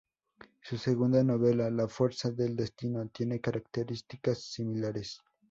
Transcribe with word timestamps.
Su 0.63 0.77
segunda 0.79 1.23
novela, 1.23 1.69
"La 1.69 1.87
fuerza 1.87 2.31
del 2.31 2.55
destino", 2.55 3.07
tiene 3.09 3.39
características 3.39 4.39
similares. 4.45 5.21